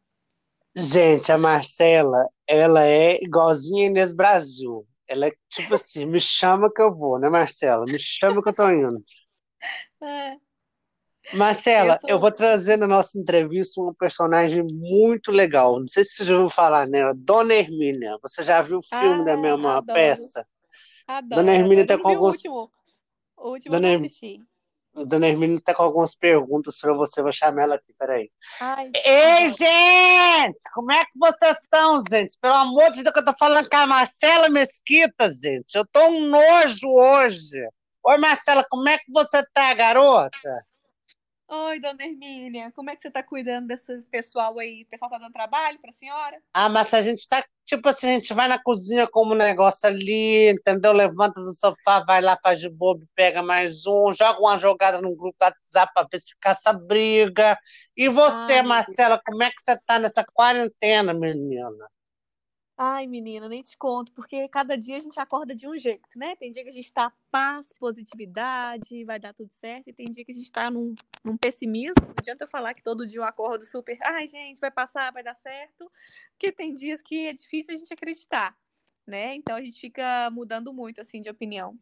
Gente, 0.75 1.31
a 1.31 1.37
Marcela, 1.37 2.29
ela 2.45 2.85
é 2.85 3.21
igualzinha 3.23 3.85
a 3.85 3.87
Inês 3.87 4.11
Brasil. 4.11 4.85
Ela 5.11 5.27
é 5.27 5.31
tipo 5.49 5.73
assim, 5.75 6.05
me 6.05 6.19
chama 6.21 6.71
que 6.73 6.81
eu 6.81 6.93
vou, 6.93 7.19
né, 7.19 7.29
Marcela? 7.29 7.85
Me 7.87 7.99
chama 7.99 8.41
que 8.43 8.49
eu 8.49 8.55
tô 8.55 8.69
indo. 8.71 9.01
É. 10.01 10.39
Marcela, 11.33 11.99
Eu 11.99 12.07
eu 12.07 12.17
sou. 12.17 12.19
vou 12.19 12.31
trazer 12.31 12.77
na 12.77 12.87
nossa 12.87 13.17
entrevista 13.17 13.81
um 13.81 13.93
personagem 13.93 14.63
muito 14.63 15.31
legal. 15.31 15.79
Não 15.79 15.87
sei 15.87 16.03
se 16.05 16.11
você 16.17 16.25
já 16.25 16.33
ouviu 16.35 16.49
falar 16.49 16.87
nela, 16.87 17.13
Dona 17.15 17.53
Hermínia. 17.53 18.17
Você 18.21 18.43
já 18.43 18.61
viu 18.61 18.79
o 18.79 18.81
filme 18.83 19.23
da 19.23 19.37
Ah, 19.37 19.37
mesma 19.37 19.81
adoro, 19.81 19.93
peça? 19.93 20.45
Dona 21.29 21.53
adoro, 21.53 21.55
Hermínia 21.55 21.85
adoro. 21.85 21.91
Eu 21.91 21.97
tá 21.97 21.99
com 21.99 22.07
vi 22.07 22.17
o 22.17 22.23
alguns, 22.23 22.35
último. 22.35 22.71
O 23.37 23.49
último 23.51 23.77
eu 23.77 23.79
Dona, 23.79 23.87
Her- 23.89 24.11
assisti. 24.11 24.41
Dona 24.93 25.27
Hermínia 25.27 25.59
tá 25.63 25.73
com 25.73 25.83
algumas 25.83 26.13
perguntas 26.13 26.77
para 26.79 26.93
você. 26.93 27.21
Vou 27.21 27.31
chamar 27.31 27.63
ela 27.63 27.75
aqui, 27.75 27.93
peraí. 27.97 28.29
Ai, 28.59 28.91
Ei, 28.95 29.49
gente! 29.49 30.59
Como 30.73 30.91
é 30.91 31.03
que 31.05 31.11
vocês 31.17 31.57
estão, 31.57 32.03
gente? 32.09 32.37
Pelo 32.41 32.55
amor 32.55 32.91
de 32.91 33.03
Deus, 33.03 33.13
que 33.13 33.19
eu 33.19 33.25
tô 33.25 33.33
falando 33.39 33.69
com 33.69 33.77
a 33.77 33.87
Marcela 33.87 34.49
Mesquita, 34.49 35.29
gente. 35.29 35.75
Eu 35.75 35.85
tô 35.85 36.05
um 36.07 36.27
nojo 36.27 36.89
hoje. 36.89 37.57
Oi, 38.03 38.17
Marcela, 38.17 38.65
como 38.69 38.89
é 38.89 38.97
que 38.97 39.11
você 39.11 39.45
tá, 39.53 39.73
garota? 39.73 40.65
Oi, 41.53 41.81
dona 41.81 42.01
Hermínia, 42.01 42.71
como 42.73 42.89
é 42.89 42.95
que 42.95 43.01
você 43.01 43.11
tá 43.11 43.21
cuidando 43.21 43.67
desse 43.67 44.01
pessoal 44.09 44.57
aí? 44.57 44.83
O 44.83 44.85
pessoal 44.89 45.11
tá 45.11 45.17
dando 45.17 45.33
trabalho 45.33 45.77
pra 45.81 45.91
senhora? 45.91 46.41
Ah, 46.53 46.69
mas 46.69 46.93
a 46.93 47.01
gente 47.01 47.27
tá, 47.27 47.43
tipo 47.65 47.89
assim, 47.89 48.07
a 48.07 48.13
gente 48.13 48.33
vai 48.33 48.47
na 48.47 48.57
cozinha 48.57 49.05
como 49.05 49.33
um 49.33 49.37
negócio 49.37 49.85
ali, 49.85 50.49
entendeu? 50.49 50.93
Levanta 50.93 51.41
do 51.41 51.53
sofá, 51.53 52.05
vai 52.05 52.21
lá, 52.21 52.39
faz 52.41 52.57
de 52.57 52.69
bobo, 52.69 53.05
pega 53.13 53.43
mais 53.43 53.85
um, 53.85 54.13
joga 54.13 54.39
uma 54.39 54.57
jogada 54.57 55.01
no 55.01 55.13
grupo 55.13 55.35
do 55.37 55.43
WhatsApp 55.43 55.91
pra 55.93 56.07
ver 56.09 56.19
se 56.21 56.33
caça 56.39 56.71
briga. 56.71 57.57
E 57.97 58.07
Ai, 58.07 58.13
você, 58.13 58.53
meu 58.53 58.63
Deus. 58.63 58.67
Marcela, 58.69 59.21
como 59.25 59.43
é 59.43 59.49
que 59.49 59.61
você 59.61 59.77
tá 59.85 59.99
nessa 59.99 60.23
quarentena, 60.33 61.13
menina? 61.13 61.85
Ai, 62.77 63.05
menina, 63.05 63.47
nem 63.47 63.61
te 63.61 63.77
conto, 63.77 64.11
porque 64.11 64.47
cada 64.49 64.75
dia 64.75 64.97
a 64.97 64.99
gente 64.99 65.19
acorda 65.19 65.53
de 65.53 65.67
um 65.67 65.77
jeito, 65.77 66.17
né? 66.17 66.35
Tem 66.35 66.51
dia 66.51 66.63
que 66.63 66.69
a 66.69 66.71
gente 66.73 66.91
tá 66.91 67.13
paz, 67.29 67.71
positividade, 67.79 69.05
vai 69.05 69.19
dar 69.19 69.33
tudo 69.33 69.51
certo, 69.51 69.89
e 69.89 69.93
tem 69.93 70.05
dia 70.07 70.25
que 70.25 70.31
a 70.31 70.35
gente 70.35 70.51
tá 70.51 70.71
num, 70.71 70.95
num 71.23 71.37
pessimismo. 71.37 72.07
Não 72.07 72.15
adianta 72.17 72.45
eu 72.45 72.47
falar 72.47 72.73
que 72.73 72.81
todo 72.81 73.05
dia 73.07 73.19
eu 73.19 73.23
acordo 73.23 73.65
super, 73.65 73.97
ai, 74.01 74.25
gente, 74.27 74.59
vai 74.59 74.71
passar, 74.71 75.11
vai 75.11 75.21
dar 75.23 75.35
certo, 75.35 75.91
porque 76.31 76.51
tem 76.51 76.73
dias 76.73 77.01
que 77.01 77.27
é 77.27 77.33
difícil 77.33 77.75
a 77.75 77.77
gente 77.77 77.93
acreditar, 77.93 78.57
né? 79.05 79.35
Então 79.35 79.55
a 79.55 79.61
gente 79.61 79.79
fica 79.79 80.29
mudando 80.31 80.73
muito, 80.73 81.01
assim, 81.01 81.21
de 81.21 81.29
opinião. 81.29 81.77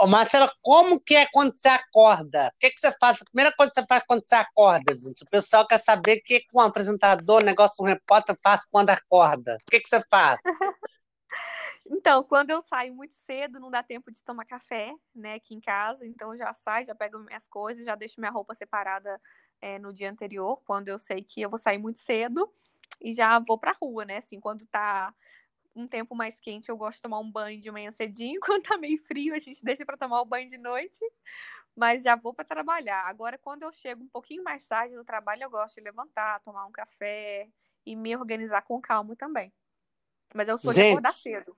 Ô, 0.00 0.06
Marcela, 0.06 0.48
como 0.62 1.00
que 1.00 1.16
é 1.16 1.26
quando 1.32 1.56
você 1.56 1.66
acorda? 1.66 2.52
O 2.54 2.58
que 2.60 2.70
que 2.70 2.78
você 2.78 2.92
faz? 3.00 3.20
A 3.20 3.24
primeira 3.24 3.52
coisa 3.56 3.72
que 3.72 3.80
você 3.80 3.86
faz 3.88 4.04
quando 4.06 4.22
você 4.24 4.34
acorda, 4.36 4.94
gente. 4.94 5.24
O 5.24 5.28
pessoal 5.28 5.66
quer 5.66 5.78
saber 5.78 6.18
o 6.18 6.22
que 6.22 6.44
um 6.54 6.60
apresentador, 6.60 7.42
negócio, 7.42 7.84
um 7.84 7.88
repórter 7.88 8.38
faz 8.40 8.64
quando 8.70 8.90
acorda. 8.90 9.58
O 9.66 9.70
que 9.70 9.80
que 9.80 9.88
você 9.88 10.00
faz? 10.08 10.40
Então, 11.90 12.22
quando 12.22 12.50
eu 12.50 12.60
saio 12.60 12.94
muito 12.94 13.14
cedo, 13.14 13.58
não 13.58 13.70
dá 13.70 13.82
tempo 13.82 14.12
de 14.12 14.22
tomar 14.22 14.44
café, 14.44 14.94
né, 15.14 15.34
aqui 15.34 15.54
em 15.54 15.60
casa. 15.60 16.06
Então, 16.06 16.36
já 16.36 16.52
saio, 16.52 16.84
já 16.84 16.94
pego 16.94 17.18
minhas 17.18 17.46
coisas, 17.46 17.82
já 17.82 17.94
deixo 17.94 18.20
minha 18.20 18.30
roupa 18.30 18.54
separada 18.54 19.18
é, 19.58 19.78
no 19.78 19.90
dia 19.90 20.10
anterior, 20.10 20.60
quando 20.66 20.88
eu 20.88 20.98
sei 20.98 21.22
que 21.22 21.40
eu 21.40 21.48
vou 21.48 21.58
sair 21.58 21.78
muito 21.78 21.98
cedo, 21.98 22.52
e 23.00 23.14
já 23.14 23.38
vou 23.38 23.58
pra 23.58 23.76
rua, 23.80 24.04
né? 24.04 24.18
Assim, 24.18 24.38
quando 24.38 24.66
tá 24.66 25.14
um 25.78 25.88
tempo 25.88 26.14
mais 26.14 26.38
quente, 26.40 26.68
eu 26.68 26.76
gosto 26.76 26.96
de 26.96 27.02
tomar 27.02 27.18
um 27.20 27.30
banho 27.30 27.60
de 27.60 27.70
manhã 27.70 27.90
cedinho. 27.92 28.40
Quando 28.44 28.62
tá 28.64 28.76
meio 28.76 28.98
frio, 29.04 29.34
a 29.34 29.38
gente 29.38 29.64
deixa 29.64 29.84
pra 29.84 29.96
tomar 29.96 30.20
o 30.20 30.24
banho 30.24 30.48
de 30.48 30.58
noite, 30.58 30.98
mas 31.76 32.02
já 32.02 32.16
vou 32.16 32.34
pra 32.34 32.44
trabalhar. 32.44 33.02
Agora, 33.06 33.38
quando 33.38 33.62
eu 33.62 33.72
chego 33.72 34.02
um 34.02 34.08
pouquinho 34.08 34.42
mais 34.42 34.66
tarde 34.66 34.94
no 34.94 35.04
trabalho, 35.04 35.42
eu 35.44 35.50
gosto 35.50 35.76
de 35.76 35.82
levantar, 35.82 36.40
tomar 36.40 36.66
um 36.66 36.72
café 36.72 37.48
e 37.86 37.94
me 37.96 38.16
organizar 38.16 38.62
com 38.62 38.80
calma 38.80 39.14
também. 39.16 39.52
Mas 40.34 40.48
eu 40.48 40.58
sou 40.58 40.72
de 40.74 40.82
acordar 40.82 41.12
Gente, 41.12 41.22
cedo. 41.22 41.56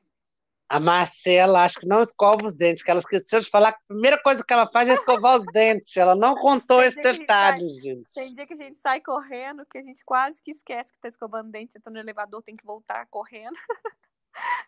a 0.68 0.78
Marcela 0.78 1.64
acho 1.64 1.80
que 1.80 1.86
não 1.86 2.00
escova 2.02 2.44
os 2.44 2.54
dentes, 2.54 2.82
que 2.84 2.90
ela 2.90 3.00
esqueceu 3.00 3.40
de 3.40 3.50
falar 3.50 3.72
que 3.72 3.78
a 3.82 3.86
primeira 3.88 4.22
coisa 4.22 4.44
que 4.44 4.52
ela 4.52 4.68
faz 4.70 4.88
é 4.88 4.94
escovar 4.94 5.36
os 5.38 5.44
dentes. 5.52 5.96
Ela 5.96 6.14
não 6.14 6.36
contou 6.36 6.78
Tem 6.78 6.88
esse 6.88 7.00
a 7.00 7.12
gente 7.12 7.20
detalhe, 7.20 7.68
gente. 7.68 8.14
tem 8.14 8.32
dia 8.32 8.46
que 8.46 8.52
a 8.54 8.56
gente 8.56 8.76
sai 8.78 9.00
correndo, 9.00 9.66
que 9.66 9.78
a 9.78 9.82
gente 9.82 10.04
quase 10.04 10.40
que 10.42 10.52
esquece 10.52 10.92
que 10.92 11.00
tá 11.00 11.08
escovando 11.08 11.50
dente, 11.50 11.76
entra 11.76 11.90
no 11.92 11.98
elevador, 11.98 12.42
tem 12.42 12.56
que 12.56 12.64
voltar 12.64 13.06
correndo. 13.08 13.56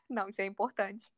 Não, 0.09 0.29
isso 0.29 0.41
é 0.41 0.47
importante. 0.47 1.11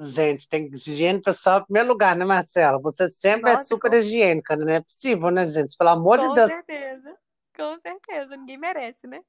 Gente, 0.00 0.48
tem 0.48 0.66
higiene 0.72 1.20
pessoal 1.20 1.60
em 1.60 1.64
primeiro 1.64 1.88
lugar, 1.88 2.14
né, 2.14 2.24
Marcela? 2.24 2.80
Você 2.80 3.08
sempre 3.08 3.50
é 3.50 3.54
Nossa, 3.54 3.64
super 3.64 3.90
com, 3.90 3.96
higiênica, 3.96 4.54
né? 4.56 4.64
Não 4.64 4.72
é 4.72 4.80
possível, 4.80 5.30
né, 5.30 5.44
gente? 5.44 5.76
Pelo 5.76 5.90
amor 5.90 6.18
de 6.18 6.26
com 6.28 6.34
Deus. 6.34 6.50
certeza. 6.50 7.16
Com 7.56 7.80
certeza, 7.80 8.36
ninguém 8.36 8.56
merece, 8.56 9.08
né? 9.08 9.20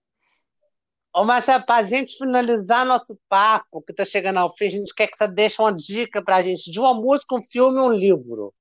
Ô, 1.12 1.24
Marcela, 1.24 1.60
pra 1.60 1.82
gente 1.82 2.16
finalizar 2.16 2.86
nosso 2.86 3.20
papo, 3.28 3.82
que 3.82 3.92
tá 3.92 4.06
chegando 4.06 4.38
ao 4.38 4.56
fim, 4.56 4.66
a 4.66 4.70
gente 4.70 4.94
quer 4.94 5.08
que 5.08 5.18
você 5.18 5.28
deixe 5.28 5.60
uma 5.60 5.76
dica 5.76 6.24
pra 6.24 6.44
gente 6.44 6.70
de 6.70 6.80
uma 6.80 6.94
música, 6.94 7.34
um 7.36 7.42
filme 7.44 7.80
e 7.80 7.82
um 7.82 7.92
livro. 7.92 8.54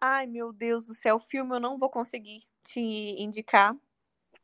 Ai, 0.00 0.26
meu 0.26 0.52
Deus 0.52 0.86
do 0.86 0.94
céu, 0.94 1.18
filme 1.18 1.56
eu 1.56 1.60
não 1.60 1.76
vou 1.76 1.90
conseguir 1.90 2.42
te 2.64 2.80
indicar. 2.80 3.74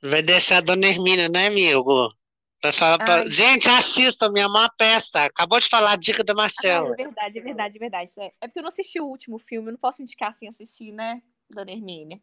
Vai 0.03 0.23
deixar 0.23 0.59
a 0.59 0.61
Dona 0.61 0.87
Hermínia, 0.87 1.29
né, 1.29 1.47
amigo? 1.47 2.13
Pra 2.61 2.73
falar 2.73 2.99
pra... 2.99 3.31
Gente, 3.31 3.69
assista 3.69 4.29
minha 4.31 4.49
maior 4.49 4.71
peça. 4.77 5.25
Acabou 5.25 5.61
de 5.61 5.69
falar 5.69 5.93
a 5.93 5.97
dica 5.97 6.25
da 6.25 6.33
ai, 6.33 6.37
é 6.37 6.43
Marcela. 6.43 6.97
verdade, 6.97 7.39
é 7.39 7.43
verdade, 7.43 7.77
é 7.77 7.81
verdade. 7.81 8.13
É 8.19 8.27
é 8.41 8.49
porque 8.49 8.59
eu 8.59 8.63
não 8.63 8.69
assisti 8.69 9.01
o 9.01 9.07
último 9.07 9.39
filme, 9.39 9.69
eu 9.69 9.73
não 9.73 9.79
posso 9.79 10.03
indicar 10.03 10.35
sem 10.35 10.49
assistir, 10.49 10.93
né, 10.93 11.23
Dona 11.49 11.71
Hermínia? 11.71 12.21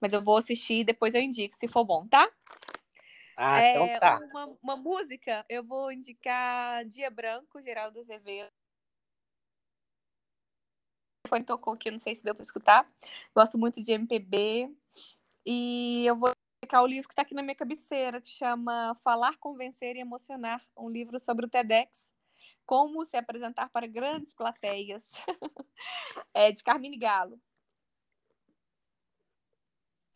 Mas 0.00 0.12
eu 0.12 0.22
vou 0.22 0.36
assistir 0.36 0.80
e 0.80 0.84
depois 0.84 1.14
eu 1.14 1.20
indico, 1.22 1.54
se 1.56 1.66
for 1.66 1.84
bom, 1.84 2.06
tá? 2.06 2.30
Ah, 3.36 3.60
então 3.62 3.86
É, 3.86 3.98
tá. 3.98 4.18
uma, 4.30 4.56
uma 4.62 4.76
música, 4.76 5.44
eu 5.48 5.64
vou 5.64 5.90
indicar 5.90 6.84
Dia 6.84 7.10
Branco, 7.10 7.62
Geraldo 7.62 8.00
Azevedo. 8.00 8.50
Quando 11.28 11.46
tocou 11.46 11.72
aqui, 11.72 11.90
não 11.90 11.98
sei 11.98 12.14
se 12.14 12.22
deu 12.22 12.34
para 12.34 12.44
escutar. 12.44 12.86
Gosto 13.34 13.56
muito 13.58 13.82
de 13.82 13.92
MPB. 13.92 14.70
E 15.46 16.04
eu 16.06 16.16
vou 16.16 16.33
indicar 16.74 16.82
o 16.82 16.86
livro 16.86 17.08
que 17.08 17.12
está 17.12 17.22
aqui 17.22 17.34
na 17.34 17.42
minha 17.42 17.54
cabeceira, 17.54 18.20
que 18.20 18.30
chama 18.30 18.96
Falar, 19.02 19.36
Convencer 19.38 19.96
e 19.96 20.00
Emocionar, 20.00 20.60
um 20.76 20.90
livro 20.90 21.20
sobre 21.20 21.46
o 21.46 21.48
TEDx. 21.48 22.10
Como 22.66 23.04
se 23.06 23.16
apresentar 23.16 23.68
para 23.70 23.86
grandes 23.86 24.34
plateias. 24.34 25.04
é 26.34 26.50
de 26.50 26.62
Carmine 26.64 26.98
Galo. 26.98 27.38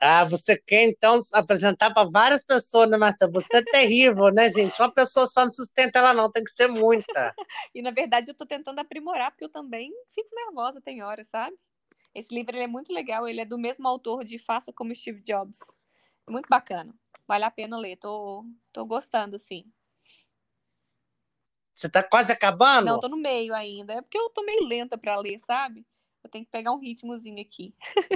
Ah, 0.01 0.25
você 0.25 0.57
quer 0.57 0.85
então 0.85 1.19
apresentar 1.35 1.93
para 1.93 2.09
várias 2.09 2.45
pessoas, 2.45 2.89
né, 2.89 2.97
Marcela? 2.97 3.33
Você 3.33 3.59
é 3.59 3.63
terrível, 3.63 4.33
né, 4.33 4.49
gente? 4.49 4.81
Uma 4.81 4.93
pessoa 4.93 5.27
só 5.27 5.45
não 5.45 5.53
sustenta 5.53 5.99
ela, 5.99 6.15
não, 6.15 6.31
tem 6.31 6.45
que 6.45 6.51
ser 6.51 6.69
muita. 6.69 7.35
E 7.75 7.83
na 7.83 7.91
verdade 7.91 8.31
eu 8.31 8.33
estou 8.33 8.47
tentando 8.47 8.79
aprimorar, 8.81 9.31
porque 9.31 9.45
eu 9.45 9.49
também 9.49 9.93
fico 10.15 10.29
nervosa, 10.35 10.81
tem 10.81 11.03
horas, 11.03 11.29
sabe? 11.29 11.57
Esse 12.15 12.35
livro 12.35 12.57
é 12.57 12.67
muito 12.67 12.93
legal, 12.93 13.29
ele 13.29 13.41
é 13.41 13.45
do 13.45 13.59
mesmo 13.59 13.87
autor 13.87 14.25
de 14.25 14.39
Faça 14.39 14.73
como 14.73 14.95
Steve 14.95 15.21
Jobs. 15.23 15.59
Muito 16.29 16.49
bacana. 16.49 16.95
Vale 17.27 17.45
a 17.45 17.51
pena 17.51 17.79
ler. 17.79 17.97
Tô, 17.97 18.45
tô 18.73 18.85
gostando, 18.87 19.39
sim. 19.39 19.65
Você 21.75 21.89
tá 21.89 22.03
quase 22.03 22.31
Não, 22.31 22.35
acabando? 22.35 23.01
tô 23.01 23.09
no 23.09 23.17
meio 23.17 23.55
ainda. 23.55 23.95
É 23.95 24.03
porque 24.03 24.19
eu 24.19 24.31
tô 24.31 24.43
meio 24.43 24.65
lenta 24.65 24.97
para 24.99 25.17
ler, 25.17 25.41
sabe? 25.41 25.87
Eu 26.23 26.31
tenho 26.31 26.45
que 26.45 26.51
pegar 26.51 26.73
um 26.73 26.79
ritmozinho 26.79 27.41
aqui. 27.41 27.75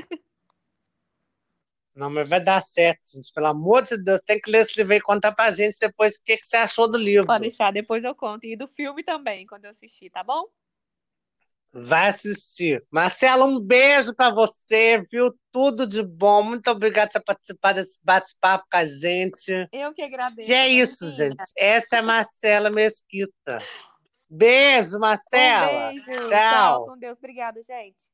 Não, 1.94 2.10
mas 2.10 2.28
vai 2.28 2.42
dar 2.42 2.60
certo, 2.62 3.00
gente. 3.14 3.32
Pelo 3.32 3.46
amor 3.46 3.82
de 3.82 3.96
Deus, 3.96 4.20
tem 4.20 4.38
que 4.40 4.50
ler 4.50 4.58
esse 4.60 4.76
livro 4.76 4.92
e 4.94 5.00
contar 5.00 5.32
pra 5.32 5.50
gente 5.50 5.78
depois 5.78 6.16
o 6.16 6.22
que, 6.24 6.36
que 6.36 6.46
você 6.46 6.56
achou 6.56 6.90
do 6.90 6.98
Pode 7.24 7.40
livro. 7.40 7.50
deixar, 7.50 7.72
depois 7.72 8.04
eu 8.04 8.14
conto. 8.14 8.44
E 8.46 8.56
do 8.56 8.68
filme 8.68 9.02
também, 9.02 9.44
quando 9.46 9.64
eu 9.64 9.70
assistir, 9.72 10.08
tá 10.10 10.22
bom? 10.22 10.48
Vai 11.74 12.08
assistir. 12.10 12.84
Marcela, 12.90 13.46
um 13.46 13.58
beijo 13.58 14.14
pra 14.14 14.30
você, 14.30 15.02
viu? 15.10 15.34
Tudo 15.50 15.86
de 15.86 16.02
bom. 16.02 16.42
Muito 16.42 16.70
obrigado 16.70 17.12
por 17.12 17.24
participar 17.24 17.72
desse 17.72 17.98
bate-papo 18.02 18.66
com 18.70 18.76
a 18.76 18.84
gente. 18.84 19.50
Eu 19.72 19.94
que 19.94 20.02
E 20.02 20.04
agradeço, 20.04 20.50
é 20.52 20.54
Dona 20.64 20.68
isso, 20.68 21.04
Hermínia. 21.04 21.28
gente. 21.30 21.42
Essa 21.56 21.96
é 21.96 21.98
a 22.00 22.02
Marcela 22.02 22.70
Mesquita. 22.70 23.58
Beijo, 24.28 24.96
Um 24.96 25.00
Marcela. 25.00 25.88
beijo. 25.90 26.04
Tchau, 26.04 26.28
Tchau. 26.28 26.86
com 26.86 26.98
Deus. 26.98 27.16
Obrigada, 27.18 27.62
gente. 27.62 28.11